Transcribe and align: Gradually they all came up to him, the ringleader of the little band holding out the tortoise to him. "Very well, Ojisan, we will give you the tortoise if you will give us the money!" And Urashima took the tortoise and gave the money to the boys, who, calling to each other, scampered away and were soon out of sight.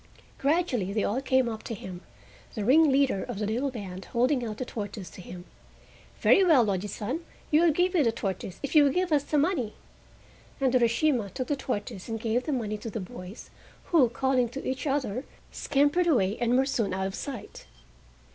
Gradually 0.39 0.91
they 0.93 1.03
all 1.03 1.21
came 1.21 1.47
up 1.47 1.61
to 1.61 1.75
him, 1.75 2.01
the 2.55 2.65
ringleader 2.65 3.21
of 3.23 3.37
the 3.37 3.45
little 3.45 3.69
band 3.69 4.05
holding 4.05 4.43
out 4.43 4.57
the 4.57 4.65
tortoise 4.65 5.11
to 5.11 5.21
him. 5.21 5.45
"Very 6.21 6.43
well, 6.43 6.65
Ojisan, 6.71 7.19
we 7.51 7.59
will 7.59 7.69
give 7.69 7.93
you 7.93 8.03
the 8.03 8.11
tortoise 8.11 8.59
if 8.63 8.73
you 8.73 8.83
will 8.83 8.91
give 8.91 9.11
us 9.11 9.21
the 9.21 9.37
money!" 9.37 9.75
And 10.59 10.73
Urashima 10.73 11.29
took 11.35 11.49
the 11.49 11.55
tortoise 11.55 12.09
and 12.09 12.19
gave 12.19 12.45
the 12.45 12.51
money 12.51 12.79
to 12.79 12.89
the 12.89 12.99
boys, 12.99 13.51
who, 13.91 14.09
calling 14.09 14.49
to 14.49 14.67
each 14.67 14.87
other, 14.87 15.23
scampered 15.51 16.07
away 16.07 16.35
and 16.39 16.57
were 16.57 16.65
soon 16.65 16.95
out 16.95 17.05
of 17.05 17.13
sight. 17.13 17.67